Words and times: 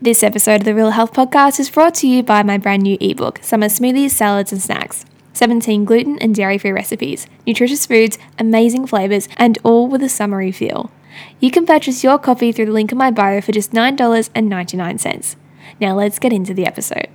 This 0.00 0.22
episode 0.22 0.60
of 0.60 0.64
the 0.64 0.76
Real 0.76 0.92
Health 0.92 1.12
Podcast 1.12 1.58
is 1.58 1.70
brought 1.70 1.96
to 1.96 2.06
you 2.06 2.22
by 2.22 2.44
my 2.44 2.56
brand 2.56 2.84
new 2.84 2.96
ebook, 3.00 3.40
Summer 3.42 3.66
Smoothies, 3.66 4.12
Salads, 4.12 4.52
and 4.52 4.62
Snacks. 4.62 5.04
17 5.32 5.84
gluten 5.84 6.20
and 6.20 6.36
dairy 6.36 6.56
free 6.56 6.70
recipes, 6.70 7.26
nutritious 7.44 7.84
foods, 7.84 8.16
amazing 8.38 8.86
flavours, 8.86 9.28
and 9.38 9.58
all 9.64 9.88
with 9.88 10.00
a 10.04 10.08
summery 10.08 10.52
feel. 10.52 10.92
You 11.40 11.50
can 11.50 11.66
purchase 11.66 12.04
your 12.04 12.16
copy 12.16 12.52
through 12.52 12.66
the 12.66 12.72
link 12.72 12.92
in 12.92 12.98
my 12.98 13.10
bio 13.10 13.40
for 13.40 13.50
just 13.50 13.72
$9.99. 13.72 15.36
Now 15.80 15.96
let's 15.96 16.20
get 16.20 16.32
into 16.32 16.54
the 16.54 16.64
episode. 16.64 17.08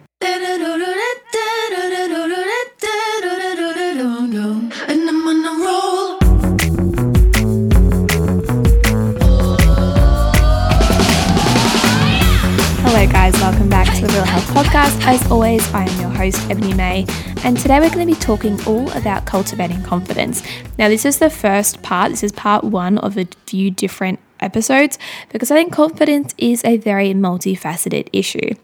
Health 14.33 14.65
Podcast. 14.65 15.05
As 15.05 15.31
always, 15.31 15.71
I 15.75 15.85
am 15.85 16.01
your 16.01 16.09
host, 16.09 16.49
Ebony 16.49 16.73
May, 16.73 17.05
and 17.43 17.55
today 17.55 17.79
we're 17.79 17.93
going 17.93 18.07
to 18.07 18.15
be 18.15 18.19
talking 18.19 18.59
all 18.65 18.89
about 18.93 19.27
cultivating 19.27 19.83
confidence. 19.83 20.41
Now, 20.79 20.89
this 20.89 21.05
is 21.05 21.19
the 21.19 21.29
first 21.29 21.83
part, 21.83 22.09
this 22.09 22.23
is 22.23 22.31
part 22.31 22.63
one 22.63 22.97
of 22.97 23.15
a 23.15 23.27
few 23.45 23.69
different 23.69 24.19
episodes 24.39 24.97
because 25.29 25.51
I 25.51 25.55
think 25.55 25.71
confidence 25.71 26.33
is 26.39 26.65
a 26.65 26.77
very 26.77 27.13
multifaceted 27.13 28.09
issue. 28.11 28.55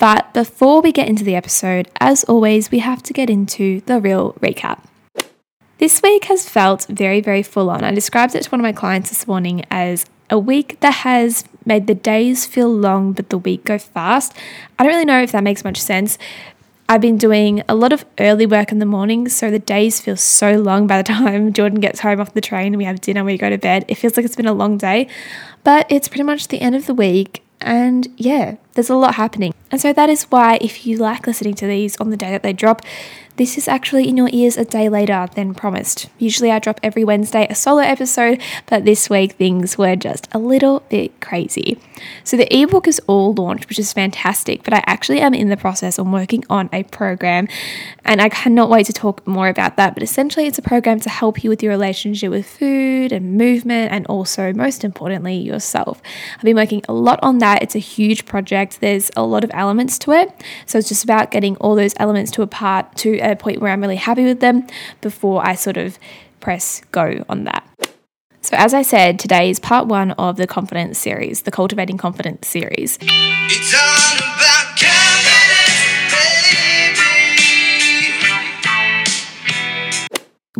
But 0.00 0.34
before 0.34 0.80
we 0.80 0.90
get 0.90 1.06
into 1.06 1.22
the 1.22 1.36
episode, 1.36 1.88
as 2.00 2.24
always, 2.24 2.72
we 2.72 2.80
have 2.80 3.00
to 3.04 3.12
get 3.12 3.30
into 3.30 3.82
the 3.82 4.00
real 4.00 4.32
recap. 4.40 4.82
This 5.78 6.02
week 6.02 6.24
has 6.24 6.48
felt 6.48 6.84
very, 6.88 7.20
very 7.20 7.44
full 7.44 7.70
on. 7.70 7.84
I 7.84 7.94
described 7.94 8.34
it 8.34 8.42
to 8.42 8.50
one 8.50 8.58
of 8.58 8.64
my 8.64 8.72
clients 8.72 9.10
this 9.10 9.28
morning 9.28 9.64
as 9.70 10.04
a 10.30 10.36
week 10.36 10.80
that 10.80 10.94
has 10.94 11.44
made 11.66 11.86
the 11.86 11.94
days 11.94 12.46
feel 12.46 12.68
long 12.68 13.12
but 13.12 13.30
the 13.30 13.38
week 13.38 13.64
go 13.64 13.78
fast. 13.78 14.32
I 14.78 14.84
don't 14.84 14.92
really 14.92 15.04
know 15.04 15.22
if 15.22 15.32
that 15.32 15.44
makes 15.44 15.64
much 15.64 15.78
sense. 15.78 16.18
I've 16.88 17.00
been 17.00 17.18
doing 17.18 17.62
a 17.68 17.74
lot 17.74 17.92
of 17.92 18.04
early 18.20 18.46
work 18.46 18.70
in 18.70 18.78
the 18.78 18.86
morning, 18.86 19.28
so 19.28 19.50
the 19.50 19.58
days 19.58 20.00
feel 20.00 20.16
so 20.16 20.52
long 20.52 20.86
by 20.86 20.98
the 20.98 21.02
time 21.02 21.52
Jordan 21.52 21.80
gets 21.80 22.00
home 22.00 22.20
off 22.20 22.32
the 22.32 22.40
train 22.40 22.68
and 22.68 22.76
we 22.76 22.84
have 22.84 23.00
dinner, 23.00 23.24
we 23.24 23.36
go 23.36 23.50
to 23.50 23.58
bed. 23.58 23.84
It 23.88 23.96
feels 23.96 24.16
like 24.16 24.24
it's 24.24 24.36
been 24.36 24.46
a 24.46 24.52
long 24.52 24.78
day, 24.78 25.08
but 25.64 25.86
it's 25.90 26.06
pretty 26.06 26.22
much 26.22 26.48
the 26.48 26.60
end 26.60 26.76
of 26.76 26.86
the 26.86 26.94
week. 26.94 27.42
And 27.60 28.06
yeah, 28.16 28.56
there's 28.74 28.90
a 28.90 28.94
lot 28.94 29.16
happening. 29.16 29.52
And 29.76 29.80
so 29.82 29.92
that 29.92 30.08
is 30.08 30.22
why, 30.30 30.56
if 30.62 30.86
you 30.86 30.96
like 30.96 31.26
listening 31.26 31.52
to 31.56 31.66
these 31.66 31.98
on 31.98 32.08
the 32.08 32.16
day 32.16 32.30
that 32.30 32.42
they 32.42 32.54
drop, 32.54 32.80
this 33.36 33.58
is 33.58 33.68
actually 33.68 34.08
in 34.08 34.16
your 34.16 34.30
ears 34.32 34.56
a 34.56 34.64
day 34.64 34.88
later 34.88 35.28
than 35.34 35.52
promised. 35.52 36.08
Usually 36.18 36.50
I 36.50 36.58
drop 36.58 36.80
every 36.82 37.04
Wednesday 37.04 37.46
a 37.50 37.54
solo 37.54 37.82
episode, 37.82 38.40
but 38.64 38.86
this 38.86 39.10
week 39.10 39.32
things 39.32 39.76
were 39.76 39.94
just 39.94 40.26
a 40.32 40.38
little 40.38 40.80
bit 40.88 41.20
crazy. 41.20 41.78
So 42.24 42.38
the 42.38 42.48
ebook 42.50 42.88
is 42.88 42.98
all 43.06 43.34
launched, 43.34 43.68
which 43.68 43.78
is 43.78 43.92
fantastic, 43.92 44.62
but 44.62 44.72
I 44.72 44.82
actually 44.86 45.20
am 45.20 45.34
in 45.34 45.50
the 45.50 45.56
process 45.58 45.98
of 45.98 46.06
working 46.06 46.44
on 46.48 46.70
a 46.72 46.84
program 46.84 47.46
and 48.06 48.22
I 48.22 48.30
cannot 48.30 48.70
wait 48.70 48.86
to 48.86 48.92
talk 48.92 49.26
more 49.26 49.48
about 49.48 49.76
that. 49.76 49.92
But 49.94 50.02
essentially, 50.02 50.46
it's 50.46 50.58
a 50.58 50.62
program 50.62 51.00
to 51.00 51.10
help 51.10 51.44
you 51.44 51.50
with 51.50 51.62
your 51.62 51.72
relationship 51.72 52.30
with 52.30 52.46
food 52.46 53.12
and 53.12 53.36
movement, 53.36 53.92
and 53.92 54.06
also, 54.06 54.52
most 54.52 54.84
importantly, 54.84 55.36
yourself. 55.36 56.00
I've 56.36 56.44
been 56.44 56.56
working 56.56 56.82
a 56.88 56.92
lot 56.92 57.18
on 57.22 57.38
that. 57.38 57.62
It's 57.62 57.74
a 57.74 57.80
huge 57.80 58.24
project, 58.24 58.80
there's 58.80 59.10
a 59.16 59.24
lot 59.24 59.42
of 59.42 59.50
elements 59.66 59.98
to 60.00 60.12
it. 60.12 60.32
So 60.64 60.78
it's 60.78 60.88
just 60.88 61.04
about 61.04 61.30
getting 61.30 61.56
all 61.56 61.74
those 61.74 61.94
elements 61.98 62.30
to 62.32 62.42
a 62.42 62.46
part 62.46 62.96
to 62.96 63.18
a 63.18 63.36
point 63.36 63.60
where 63.60 63.72
I'm 63.72 63.80
really 63.80 63.96
happy 63.96 64.24
with 64.24 64.40
them 64.40 64.66
before 65.00 65.46
I 65.46 65.54
sort 65.54 65.76
of 65.76 65.98
press 66.40 66.80
go 66.92 67.24
on 67.28 67.44
that. 67.44 67.66
So, 68.40 68.56
as 68.56 68.74
I 68.74 68.82
said, 68.82 69.18
today 69.18 69.50
is 69.50 69.58
part 69.58 69.88
one 69.88 70.12
of 70.12 70.36
the 70.36 70.46
confidence 70.46 70.98
series, 70.98 71.42
the 71.42 71.50
Cultivating 71.50 71.98
Confidence 71.98 72.46
series. 72.46 72.96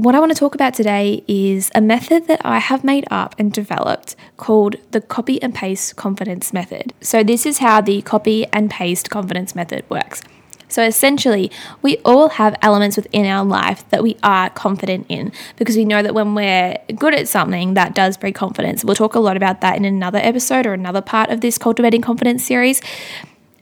What 0.06 0.14
I 0.14 0.20
want 0.20 0.30
to 0.30 0.38
talk 0.38 0.54
about 0.54 0.72
today 0.72 1.24
is 1.26 1.68
a 1.74 1.80
method 1.80 2.28
that 2.28 2.40
I 2.44 2.60
have 2.60 2.84
made 2.84 3.06
up 3.10 3.34
and 3.40 3.52
developed 3.52 4.14
called 4.36 4.76
the 4.92 5.00
copy 5.00 5.42
and 5.42 5.52
paste 5.52 5.96
confidence 5.96 6.52
method. 6.52 6.92
So, 7.00 7.24
this 7.24 7.44
is 7.44 7.58
how 7.58 7.80
the 7.80 8.02
copy 8.02 8.46
and 8.52 8.70
paste 8.70 9.10
confidence 9.10 9.56
method 9.56 9.84
works. 9.90 10.22
So, 10.68 10.84
essentially, 10.84 11.50
we 11.82 11.96
all 12.04 12.28
have 12.28 12.54
elements 12.62 12.96
within 12.96 13.26
our 13.26 13.44
life 13.44 13.82
that 13.90 14.04
we 14.04 14.16
are 14.22 14.48
confident 14.50 15.06
in 15.08 15.32
because 15.56 15.76
we 15.76 15.84
know 15.84 16.04
that 16.04 16.14
when 16.14 16.36
we're 16.36 16.78
good 16.94 17.12
at 17.12 17.26
something, 17.26 17.74
that 17.74 17.96
does 17.96 18.16
bring 18.16 18.32
confidence. 18.32 18.84
We'll 18.84 18.94
talk 18.94 19.16
a 19.16 19.18
lot 19.18 19.36
about 19.36 19.60
that 19.62 19.76
in 19.76 19.84
another 19.84 20.20
episode 20.20 20.66
or 20.68 20.72
another 20.72 21.02
part 21.02 21.30
of 21.30 21.40
this 21.40 21.58
Cultivating 21.58 22.02
Confidence 22.02 22.44
series. 22.44 22.80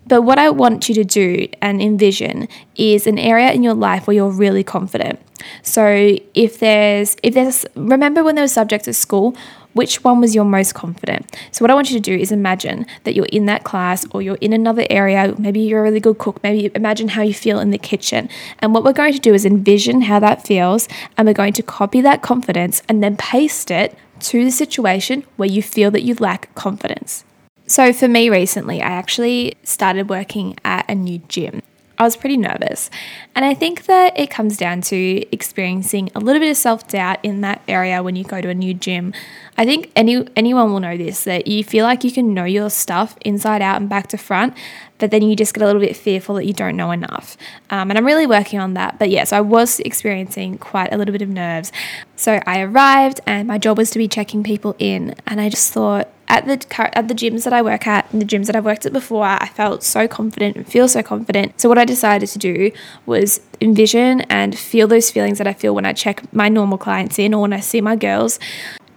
But 0.07 0.23
what 0.23 0.39
I 0.39 0.51
want 0.51 0.89
you 0.89 0.95
to 0.97 1.05
do 1.05 1.49
and 1.63 1.81
envision 1.81 2.49
is 2.77 3.07
an 3.07 3.19
area 3.19 3.53
in 3.53 3.63
your 3.63 3.75
life 3.75 4.07
where 4.07 4.15
you're 4.15 4.31
really 4.31 4.63
confident. 4.65 5.19
So 5.63 6.17
if 6.35 6.59
there's 6.59 7.17
if 7.23 7.35
there's 7.35 7.67
remember 7.75 8.23
when 8.23 8.35
there 8.35 8.45
were 8.45 8.49
subjects 8.49 8.89
at 8.89 8.97
school, 8.97 9.37
which 9.73 10.05
one 10.05 10.21
was 10.21 10.35
your 10.35 10.45
most 10.45 10.75
confident? 10.75 11.37
So 11.53 11.63
what 11.63 11.71
I 11.71 11.75
want 11.75 11.91
you 11.91 11.97
to 11.97 12.01
do 12.01 12.15
is 12.17 12.33
imagine 12.33 12.87
that 13.05 13.15
you're 13.15 13.27
in 13.27 13.47
that 13.47 13.65
class 13.65 14.07
or 14.13 14.23
you're 14.23 14.39
in 14.41 14.53
another 14.53 14.87
area, 14.89 15.35
maybe 15.39 15.61
you're 15.61 15.81
a 15.81 15.83
really 15.83 16.01
good 16.01 16.19
cook, 16.19 16.43
maybe 16.43 16.71
imagine 16.75 17.09
how 17.09 17.23
you 17.23 17.35
feel 17.35 17.59
in 17.59 17.71
the 17.71 17.79
kitchen. 17.79 18.29
And 18.61 18.73
what 18.73 18.85
we're 18.85 18.93
going 18.93 19.13
to 19.15 19.19
do 19.19 19.35
is 19.35 19.45
envision 19.45 20.03
how 20.03 20.21
that 20.21 20.47
feels 20.47 20.89
and 21.17 21.27
we're 21.27 21.35
going 21.35 21.55
to 21.55 21.63
copy 21.63 22.01
that 22.03 22.23
confidence 22.23 22.83
and 22.89 23.03
then 23.03 23.17
paste 23.17 23.71
it 23.71 23.97
to 24.21 24.45
the 24.45 24.51
situation 24.51 25.25
where 25.37 25.49
you 25.49 25.63
feel 25.63 25.91
that 25.91 26.03
you 26.03 26.15
lack 26.15 26.55
confidence. 26.55 27.25
So, 27.67 27.93
for 27.95 28.09
me 28.09 28.29
recently, 28.29 28.83
I 28.83 28.89
actually 28.89 29.57
started 29.63 30.11
working 30.11 30.57
at 30.65 30.89
a 30.89 30.95
new 30.95 31.19
gym. 31.29 31.63
I 31.97 32.03
was 32.03 32.17
pretty 32.17 32.37
nervous. 32.37 32.91
And 33.35 33.45
I 33.45 33.55
think 33.55 33.87
that 33.87 34.19
it 34.19 34.29
comes 34.29 34.57
down 34.57 34.81
to 34.83 35.25
experiencing 35.33 36.11
a 36.15 36.21
little 36.21 36.41
bit 36.41 36.51
of 36.51 36.57
self 36.57 36.89
doubt 36.89 37.19
in 37.23 37.41
that 37.43 37.63
area 37.69 38.03
when 38.03 38.17
you 38.17 38.25
go 38.25 38.41
to 38.41 38.49
a 38.49 38.55
new 38.55 38.75
gym. 38.75 39.15
I 39.57 39.65
think 39.65 39.91
any 39.95 40.27
anyone 40.37 40.73
will 40.73 40.81
know 40.81 40.97
this 40.97 41.25
that 41.25 41.47
you 41.47 41.63
feel 41.63 41.85
like 41.85 42.03
you 42.05 42.11
can 42.11 42.35
know 42.35 42.45
your 42.45 42.69
stuff 42.69 43.17
inside 43.21 43.63
out 43.63 43.81
and 43.81 43.89
back 43.89 44.09
to 44.09 44.19
front, 44.19 44.55
but 44.99 45.11
then 45.11 45.23
you 45.23 45.37
just 45.37 45.55
get 45.55 45.63
a 45.63 45.67
little 45.67 45.81
bit 45.81 45.97
fearful 45.97 46.35
that 46.35 46.47
you 46.47 46.53
don't 46.53 46.77
know 46.77 46.91
enough. 46.91 47.37
Um, 47.71 47.91
and 47.91 47.97
I'm 47.97 48.05
really 48.05 48.27
working 48.27 48.59
on 48.59 48.75
that. 48.75 48.99
But 48.99 49.11
yes, 49.11 49.33
I 49.33 49.41
was 49.41 49.79
experiencing 49.81 50.59
quite 50.59 50.93
a 50.93 50.99
little 50.99 51.13
bit 51.13 51.23
of 51.23 51.29
nerves. 51.29 51.71
So 52.17 52.41
I 52.45 52.61
arrived, 52.61 53.21
and 53.25 53.47
my 53.47 53.59
job 53.59 53.79
was 53.79 53.91
to 53.91 53.99
be 53.99 54.09
checking 54.09 54.43
people 54.43 54.75
in, 54.79 55.15
and 55.27 55.41
I 55.41 55.49
just 55.49 55.73
thought 55.73 56.09
at 56.29 56.47
the 56.47 56.97
at 56.99 57.09
the 57.09 57.15
gyms 57.15 57.45
that 57.45 57.53
I 57.53 57.63
work 57.63 57.87
at 57.87 58.11
and 58.13 58.21
the 58.21 58.27
gyms 58.27 58.47
that 58.47 58.57
I've 58.57 58.65
worked 58.65 58.87
at 58.87 58.93
before, 58.93 59.25
I 59.25 59.47
felt 59.47 59.83
so 59.83 60.09
confident 60.09 60.57
and 60.57 60.67
feel 60.67 60.89
so 60.89 61.03
confident. 61.03 61.61
So 61.61 61.69
what 61.69 61.79
I 61.79 61.85
decided 61.85 62.29
to 62.31 62.39
do 62.39 62.71
was 63.07 63.41
envision 63.61 64.23
and 64.23 64.59
feel 64.59 64.89
those 64.89 65.11
feelings 65.11 65.39
that 65.39 65.47
I 65.47 65.53
feel 65.53 65.75
when 65.75 65.87
I 65.87 65.93
check 65.93 66.33
my 66.33 66.49
normal 66.49 66.79
clients 66.79 67.19
in 67.19 67.35
or 67.35 67.43
when 67.43 67.53
I 67.53 67.61
see 67.61 67.81
my 67.81 67.97
girls. 67.97 68.39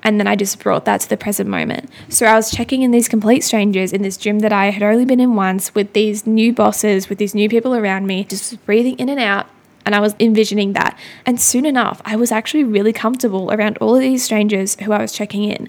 And 0.03 0.19
then 0.19 0.27
I 0.27 0.37
just 0.37 0.59
brought 0.59 0.85
that 0.85 1.01
to 1.01 1.09
the 1.09 1.17
present 1.17 1.49
moment. 1.49 1.89
So 2.07 2.27
I 2.27 2.35
was 2.35 2.49
checking 2.49 2.81
in 2.81 2.91
these 2.91 3.09
complete 3.09 3.43
strangers 3.43 3.91
in 3.91 4.03
this 4.03 4.16
gym 4.16 4.39
that 4.39 4.53
I 4.53 4.69
had 4.69 4.81
only 4.81 5.03
been 5.03 5.19
in 5.19 5.35
once 5.35 5.75
with 5.75 5.91
these 5.91 6.25
new 6.25 6.53
bosses, 6.53 7.09
with 7.09 7.17
these 7.17 7.35
new 7.35 7.49
people 7.49 7.75
around 7.75 8.07
me, 8.07 8.23
just 8.23 8.63
breathing 8.66 8.97
in 8.99 9.09
and 9.09 9.19
out. 9.19 9.47
And 9.85 9.95
I 9.95 9.99
was 9.99 10.16
envisioning 10.19 10.73
that. 10.73 10.97
And 11.25 11.41
soon 11.41 11.66
enough, 11.66 12.01
I 12.05 12.16
was 12.16 12.31
actually 12.31 12.63
really 12.63 12.93
comfortable 12.93 13.51
around 13.51 13.77
all 13.79 13.95
of 13.95 14.01
these 14.01 14.23
strangers 14.23 14.77
who 14.81 14.93
I 14.93 15.01
was 15.01 15.11
checking 15.11 15.43
in. 15.43 15.67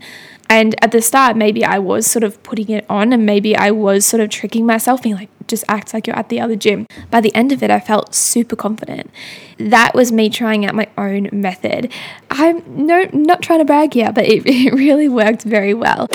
And 0.50 0.74
at 0.82 0.92
the 0.92 1.02
start, 1.02 1.36
maybe 1.36 1.64
I 1.64 1.78
was 1.78 2.06
sort 2.06 2.24
of 2.24 2.42
putting 2.42 2.70
it 2.70 2.86
on 2.88 3.12
and 3.12 3.26
maybe 3.26 3.54
I 3.54 3.70
was 3.70 4.06
sort 4.06 4.22
of 4.22 4.30
tricking 4.30 4.64
myself, 4.64 5.02
being 5.02 5.14
like, 5.14 5.28
just 5.46 5.64
act 5.68 5.92
like 5.94 6.06
you're 6.06 6.16
at 6.16 6.28
the 6.28 6.40
other 6.40 6.56
gym. 6.56 6.86
By 7.10 7.20
the 7.20 7.34
end 7.34 7.52
of 7.52 7.62
it, 7.62 7.70
I 7.70 7.80
felt 7.80 8.14
super 8.14 8.56
confident. 8.56 9.10
That 9.58 9.94
was 9.94 10.12
me 10.12 10.30
trying 10.30 10.64
out 10.64 10.74
my 10.74 10.88
own 10.96 11.28
method. 11.32 11.92
I'm 12.30 12.86
no, 12.86 13.08
not 13.12 13.42
trying 13.42 13.58
to 13.60 13.64
brag 13.64 13.94
here, 13.94 14.12
but 14.12 14.24
it, 14.26 14.42
it 14.46 14.72
really 14.72 15.08
worked 15.08 15.42
very 15.42 15.74
well. 15.74 16.08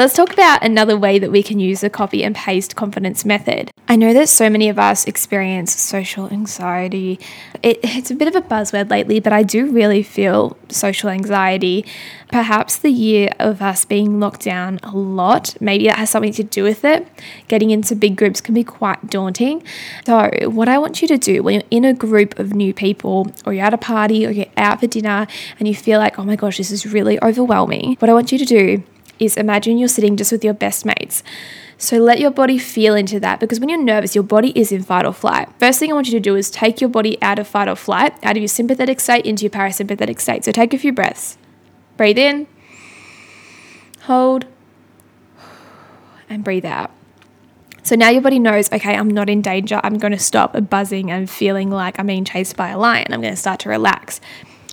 Let's 0.00 0.14
talk 0.14 0.32
about 0.32 0.64
another 0.64 0.96
way 0.96 1.18
that 1.18 1.30
we 1.30 1.42
can 1.42 1.60
use 1.60 1.82
the 1.82 1.90
copy 1.90 2.24
and 2.24 2.34
paste 2.34 2.74
confidence 2.74 3.26
method. 3.26 3.70
I 3.86 3.96
know 3.96 4.14
that 4.14 4.30
so 4.30 4.48
many 4.48 4.70
of 4.70 4.78
us 4.78 5.06
experience 5.06 5.78
social 5.78 6.26
anxiety. 6.30 7.20
It, 7.62 7.80
it's 7.82 8.10
a 8.10 8.14
bit 8.14 8.26
of 8.26 8.34
a 8.34 8.40
buzzword 8.40 8.88
lately, 8.88 9.20
but 9.20 9.34
I 9.34 9.42
do 9.42 9.70
really 9.70 10.02
feel 10.02 10.56
social 10.70 11.10
anxiety. 11.10 11.84
Perhaps 12.28 12.78
the 12.78 12.88
year 12.88 13.28
of 13.38 13.60
us 13.60 13.84
being 13.84 14.18
locked 14.20 14.42
down 14.42 14.80
a 14.82 14.96
lot, 14.96 15.54
maybe 15.60 15.84
that 15.88 15.98
has 15.98 16.08
something 16.08 16.32
to 16.32 16.44
do 16.44 16.62
with 16.62 16.82
it. 16.82 17.06
Getting 17.48 17.70
into 17.70 17.94
big 17.94 18.16
groups 18.16 18.40
can 18.40 18.54
be 18.54 18.64
quite 18.64 19.10
daunting. 19.10 19.62
So, 20.06 20.30
what 20.44 20.70
I 20.70 20.78
want 20.78 21.02
you 21.02 21.08
to 21.08 21.18
do 21.18 21.42
when 21.42 21.56
you're 21.56 21.64
in 21.70 21.84
a 21.84 21.92
group 21.92 22.38
of 22.38 22.54
new 22.54 22.72
people, 22.72 23.30
or 23.44 23.52
you're 23.52 23.66
at 23.66 23.74
a 23.74 23.78
party, 23.78 24.26
or 24.26 24.30
you're 24.30 24.46
out 24.56 24.80
for 24.80 24.86
dinner, 24.86 25.26
and 25.58 25.68
you 25.68 25.74
feel 25.74 25.98
like, 25.98 26.18
oh 26.18 26.24
my 26.24 26.36
gosh, 26.36 26.56
this 26.56 26.70
is 26.70 26.86
really 26.86 27.22
overwhelming, 27.22 27.96
what 27.98 28.08
I 28.08 28.14
want 28.14 28.32
you 28.32 28.38
to 28.38 28.46
do 28.46 28.82
is 29.20 29.36
imagine 29.36 29.78
you're 29.78 29.88
sitting 29.88 30.16
just 30.16 30.32
with 30.32 30.42
your 30.42 30.54
best 30.54 30.84
mates. 30.84 31.22
So 31.78 31.96
let 31.96 32.18
your 32.18 32.30
body 32.30 32.58
feel 32.58 32.94
into 32.94 33.18
that 33.20 33.40
because 33.40 33.58
when 33.58 33.68
you're 33.68 33.82
nervous, 33.82 34.14
your 34.14 34.24
body 34.24 34.52
is 34.54 34.70
in 34.70 34.82
fight 34.82 35.06
or 35.06 35.14
flight. 35.14 35.48
First 35.58 35.78
thing 35.78 35.90
I 35.90 35.94
want 35.94 36.08
you 36.08 36.12
to 36.12 36.20
do 36.20 36.36
is 36.36 36.50
take 36.50 36.80
your 36.80 36.90
body 36.90 37.20
out 37.22 37.38
of 37.38 37.48
fight 37.48 37.68
or 37.68 37.76
flight, 37.76 38.12
out 38.22 38.36
of 38.36 38.42
your 38.42 38.48
sympathetic 38.48 39.00
state 39.00 39.24
into 39.24 39.44
your 39.44 39.50
parasympathetic 39.50 40.20
state. 40.20 40.44
So 40.44 40.52
take 40.52 40.74
a 40.74 40.78
few 40.78 40.92
breaths. 40.92 41.38
Breathe 41.96 42.18
in, 42.18 42.46
hold, 44.02 44.44
and 46.28 46.44
breathe 46.44 46.66
out. 46.66 46.90
So 47.82 47.96
now 47.96 48.10
your 48.10 48.22
body 48.22 48.38
knows, 48.38 48.70
okay, 48.70 48.94
I'm 48.94 49.08
not 49.08 49.30
in 49.30 49.40
danger. 49.40 49.80
I'm 49.82 49.96
going 49.96 50.12
to 50.12 50.18
stop 50.18 50.68
buzzing 50.68 51.10
and 51.10 51.30
feeling 51.30 51.70
like 51.70 51.98
I'm 51.98 52.06
being 52.06 52.24
chased 52.24 52.56
by 52.56 52.68
a 52.68 52.78
lion. 52.78 53.06
I'm 53.10 53.22
going 53.22 53.32
to 53.32 53.40
start 53.40 53.60
to 53.60 53.68
relax. 53.70 54.20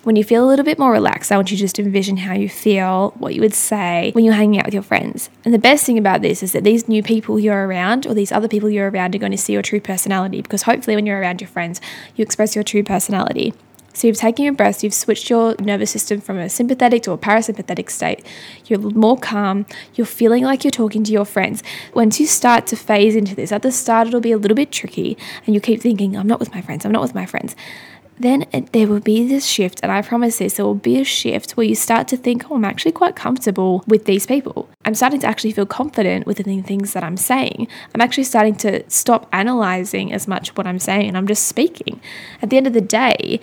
When 0.08 0.16
you 0.16 0.24
feel 0.24 0.42
a 0.42 0.48
little 0.48 0.64
bit 0.64 0.80
more 0.80 0.94
relaxed, 0.94 1.34
I 1.34 1.36
want 1.36 1.52
you 1.52 1.58
to 1.58 1.62
just 1.62 1.80
envision 1.80 2.16
how 2.16 2.34
you 2.34 2.48
feel, 2.48 3.14
what 3.18 3.36
you 3.36 3.42
would 3.42 3.54
say 3.54 4.14
when 4.14 4.24
you're 4.24 4.36
hanging 4.36 4.58
out 4.58 4.66
with 4.66 4.74
your 4.74 4.82
friends. 4.82 5.30
And 5.44 5.54
the 5.54 5.60
best 5.60 5.86
thing 5.86 5.98
about 5.98 6.22
this 6.22 6.42
is 6.42 6.54
that 6.54 6.64
these 6.64 6.88
new 6.88 7.04
people 7.04 7.38
you're 7.38 7.68
around, 7.68 8.08
or 8.08 8.14
these 8.14 8.32
other 8.32 8.48
people 8.48 8.70
you're 8.70 8.90
around, 8.90 9.16
are 9.16 9.18
going 9.18 9.34
to 9.34 9.38
see 9.38 9.52
your 9.52 9.62
true 9.62 9.82
personality 9.82 10.42
because 10.42 10.62
hopefully, 10.62 10.96
when 10.96 11.06
you're 11.06 11.20
around 11.20 11.42
your 11.42 11.50
friends, 11.50 11.82
you 12.16 12.24
express 12.24 12.56
your 12.56 12.64
true 12.64 12.84
personality. 12.84 13.54
So 13.92 14.08
you've 14.08 14.16
taken 14.16 14.46
your 14.46 14.54
breath, 14.54 14.82
you've 14.82 14.94
switched 14.94 15.30
your 15.30 15.56
nervous 15.60 15.92
system 15.92 16.22
from 16.22 16.38
a 16.38 16.50
sympathetic 16.50 17.04
to 17.04 17.12
a 17.12 17.18
parasympathetic 17.18 17.90
state. 17.90 18.24
You're 18.68 18.80
more 18.80 19.18
calm, 19.18 19.66
you're 19.96 20.06
feeling 20.06 20.44
like 20.44 20.64
you're 20.64 20.72
talking 20.72 21.04
to 21.04 21.12
your 21.12 21.26
friends. 21.26 21.64
Once 21.96 22.20
you 22.20 22.28
start 22.28 22.68
to 22.68 22.78
phase 22.78 23.16
into 23.16 23.36
this, 23.36 23.52
at 23.52 23.64
the 23.64 23.72
start 23.72 24.08
it'll 24.08 24.22
be 24.22 24.32
a 24.32 24.38
little 24.38 24.56
bit 24.56 24.72
tricky 24.72 25.18
and 25.46 25.56
you 25.56 25.60
keep 25.60 25.82
thinking, 25.82 26.16
I'm 26.16 26.28
not 26.28 26.40
with 26.40 26.54
my 26.54 26.62
friends, 26.62 26.86
I'm 26.86 26.92
not 26.92 27.02
with 27.02 27.16
my 27.16 27.26
friends 27.26 27.56
then 28.20 28.46
there 28.72 28.88
will 28.88 29.00
be 29.00 29.28
this 29.28 29.46
shift, 29.46 29.80
and 29.84 29.92
I 29.92 30.02
promise 30.02 30.40
this, 30.40 30.56
there 30.56 30.66
will 30.66 30.76
be 30.76 31.00
a 31.00 31.04
shift 31.04 31.52
where 31.52 31.66
you 31.66 31.76
start 31.76 32.08
to 32.10 32.18
think, 32.18 32.50
oh, 32.50 32.56
I'm 32.56 32.66
actually 32.66 32.94
quite 32.94 33.16
comfortable 33.16 33.84
with 33.88 34.06
these 34.06 34.26
people. 34.26 34.70
I'm 34.86 34.96
starting 34.96 35.20
to 35.22 35.28
actually 35.28 35.52
feel 35.52 35.66
confident 35.66 36.26
with 36.26 36.38
the 36.38 36.62
things 36.62 36.94
that 36.94 37.04
I'm 37.04 37.18
saying. 37.18 37.68
I'm 37.94 38.02
actually 38.02 38.24
starting 38.24 38.56
to 38.56 38.90
stop 38.90 39.28
analyzing 39.32 40.12
as 40.12 40.28
much 40.28 40.56
what 40.58 40.66
I'm 40.66 40.80
saying, 40.80 41.08
and 41.08 41.18
I'm 41.18 41.28
just 41.28 41.48
speaking. 41.48 42.00
At 42.42 42.50
the 42.50 42.58
end 42.58 42.68
of 42.68 42.74
the 42.74 42.82
day, 42.82 43.40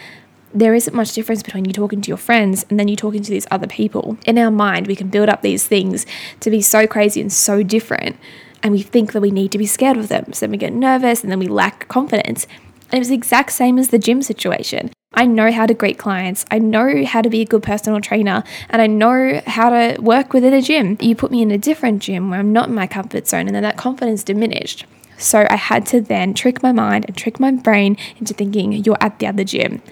there 0.55 0.75
isn't 0.75 0.95
much 0.95 1.13
difference 1.13 1.43
between 1.43 1.65
you 1.65 1.73
talking 1.73 2.01
to 2.01 2.09
your 2.09 2.17
friends 2.17 2.65
and 2.71 2.79
then 2.79 2.87
you 2.87 2.95
talking 2.95 3.23
to 3.23 3.31
these 3.31 3.47
other 3.51 3.67
people. 3.67 4.17
In 4.25 4.39
our 4.39 4.53
mind, 4.53 4.87
we 4.87 4.95
can 4.95 5.09
build 5.09 5.29
up 5.29 5.43
these 5.43 5.67
things 5.67 6.07
to 6.41 6.51
be 6.51 6.63
so 6.63 6.87
crazy 6.87 7.21
and 7.21 7.33
so 7.33 7.65
different. 7.65 8.17
And 8.63 8.73
we 8.73 8.81
think 8.81 9.13
that 9.13 9.21
we 9.21 9.33
need 9.33 9.51
to 9.53 9.59
be 9.59 9.67
scared 9.67 9.97
of 9.97 10.09
them. 10.09 10.33
So 10.33 10.47
then 10.47 10.53
we 10.53 10.57
get 10.57 10.73
nervous 10.73 11.23
and 11.23 11.31
then 11.31 11.41
we 11.41 11.49
lack 11.49 11.89
confidence. 11.89 12.47
It 12.95 13.01
was 13.01 13.09
the 13.09 13.15
exact 13.15 13.53
same 13.53 13.79
as 13.79 13.89
the 13.89 13.99
gym 13.99 14.23
situation. 14.23 14.91
I 15.15 15.27
know 15.27 15.51
how 15.51 15.67
to 15.67 15.75
greet 15.75 15.99
clients. 15.99 16.45
I 16.51 16.59
know 16.59 17.05
how 17.05 17.23
to 17.23 17.31
be 17.31 17.41
a 17.41 17.45
good 17.45 17.63
personal 17.63 18.01
trainer 18.01 18.45
and 18.69 18.83
I 18.83 18.87
know 18.87 19.43
how 19.47 19.71
to 19.71 20.01
work 20.01 20.33
within 20.33 20.53
a 20.53 20.63
gym. 20.63 20.97
You 21.01 21.15
put 21.15 21.31
me 21.31 21.43
in 21.43 21.51
a 21.51 21.59
different 21.59 22.03
gym 22.03 22.31
where 22.31 22.41
I'm 22.41 22.53
not 22.53 22.69
in 22.69 22.75
my 22.75 22.87
comfort 22.87 23.27
zone 23.27 23.47
and 23.47 23.55
then 23.55 23.63
that 23.63 23.77
confidence 23.77 24.23
diminished. 24.23 24.87
So 25.17 25.47
I 25.49 25.57
had 25.57 25.87
to 25.87 26.01
then 26.01 26.35
trick 26.35 26.63
my 26.63 26.73
mind 26.73 27.05
and 27.07 27.17
trick 27.17 27.39
my 27.39 27.53
brain 27.53 27.97
into 28.19 28.35
thinking 28.35 28.73
you're 28.73 28.99
at 29.01 29.19
the 29.19 29.27
other 29.27 29.45
gym. 29.45 29.83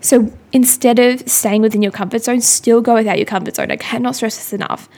So 0.00 0.32
instead 0.52 0.98
of 0.98 1.28
staying 1.28 1.62
within 1.62 1.82
your 1.82 1.92
comfort 1.92 2.22
zone, 2.24 2.40
still 2.40 2.80
go 2.80 2.94
without 2.94 3.18
your 3.18 3.26
comfort 3.26 3.56
zone. 3.56 3.70
I 3.70 3.76
cannot 3.76 4.16
stress 4.16 4.36
this 4.36 4.52
enough. 4.52 4.88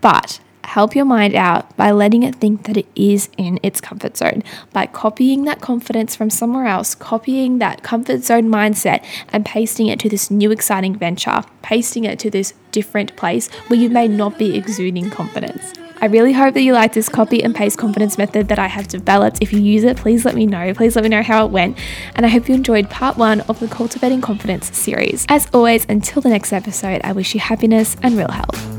But 0.00 0.40
help 0.64 0.94
your 0.94 1.04
mind 1.04 1.34
out 1.34 1.76
by 1.76 1.90
letting 1.90 2.22
it 2.22 2.34
think 2.36 2.64
that 2.64 2.76
it 2.76 2.86
is 2.94 3.28
in 3.36 3.58
its 3.62 3.80
comfort 3.80 4.16
zone, 4.16 4.42
by 4.72 4.86
copying 4.86 5.44
that 5.44 5.60
confidence 5.60 6.14
from 6.16 6.30
somewhere 6.30 6.66
else, 6.66 6.94
copying 6.94 7.58
that 7.58 7.82
comfort 7.82 8.22
zone 8.22 8.48
mindset, 8.48 9.04
and 9.32 9.44
pasting 9.44 9.88
it 9.88 9.98
to 10.00 10.08
this 10.08 10.30
new 10.30 10.50
exciting 10.50 10.96
venture, 10.96 11.42
pasting 11.62 12.04
it 12.04 12.18
to 12.18 12.30
this 12.30 12.54
different 12.70 13.16
place 13.16 13.48
where 13.68 13.78
you 13.78 13.90
may 13.90 14.08
not 14.08 14.38
be 14.38 14.56
exuding 14.56 15.10
confidence. 15.10 15.72
I 16.00 16.06
really 16.06 16.32
hope 16.32 16.54
that 16.54 16.62
you 16.62 16.72
like 16.72 16.94
this 16.94 17.08
copy 17.08 17.44
and 17.44 17.54
paste 17.54 17.78
confidence 17.78 18.18
method 18.18 18.48
that 18.48 18.58
I 18.58 18.66
have 18.66 18.88
developed. 18.88 19.38
If 19.40 19.52
you 19.52 19.60
use 19.60 19.84
it, 19.84 19.96
please 19.96 20.24
let 20.24 20.34
me 20.34 20.46
know. 20.46 20.74
Please 20.74 20.96
let 20.96 21.04
me 21.04 21.08
know 21.08 21.22
how 21.22 21.46
it 21.46 21.52
went. 21.52 21.78
And 22.16 22.26
I 22.26 22.28
hope 22.28 22.48
you 22.48 22.56
enjoyed 22.56 22.90
part 22.90 23.16
one 23.16 23.42
of 23.42 23.60
the 23.60 23.68
Cultivating 23.68 24.20
Confidence 24.20 24.76
series. 24.76 25.24
As 25.28 25.46
always, 25.54 25.86
until 25.88 26.20
the 26.20 26.30
next 26.30 26.52
episode, 26.52 27.02
I 27.04 27.12
wish 27.12 27.34
you 27.34 27.40
happiness 27.40 27.96
and 28.02 28.16
real 28.16 28.32
health. 28.32 28.71